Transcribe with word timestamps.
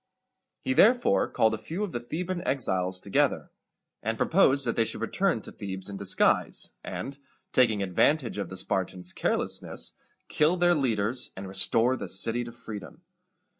He 0.63 0.73
therefore 0.73 1.27
called 1.29 1.53
a 1.53 1.59
few 1.59 1.83
of 1.83 1.91
the 1.91 1.99
Theban 1.99 2.41
exiles 2.41 2.99
together, 2.99 3.51
and 4.01 4.17
proposed 4.17 4.65
that 4.65 4.75
they 4.75 4.83
should 4.83 4.99
return 5.01 5.43
to 5.43 5.51
Thebes 5.51 5.89
in 5.89 5.95
disguise, 5.97 6.71
and, 6.83 7.19
taking 7.51 7.83
advantage 7.83 8.39
of 8.39 8.49
the 8.49 8.57
Spartans' 8.57 9.13
carelessness, 9.13 9.93
kill 10.27 10.57
their 10.57 10.73
leaders, 10.73 11.29
and 11.37 11.47
restore 11.47 11.95
the 11.95 12.09
city 12.09 12.43
to 12.45 12.51
freedom. 12.51 13.03